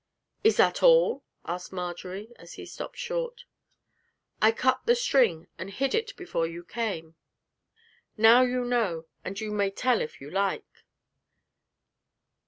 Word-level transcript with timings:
'Is 0.43 0.57
that 0.57 0.81
all?' 0.81 1.23
asked 1.45 1.71
Marjory, 1.71 2.31
as 2.37 2.53
he 2.55 2.65
stopped 2.65 2.97
short. 2.97 3.45
'I 4.41 4.53
cut 4.53 4.81
the 4.87 4.95
string 4.95 5.45
and 5.59 5.69
hid 5.69 5.93
it 5.93 6.15
before 6.15 6.47
you 6.47 6.63
came. 6.63 7.13
Now 8.17 8.41
you 8.41 8.63
know, 8.65 9.05
and 9.23 9.39
you 9.39 9.51
may 9.51 9.69
tell 9.69 10.01
if 10.01 10.19
you 10.19 10.31
like!' 10.31 10.85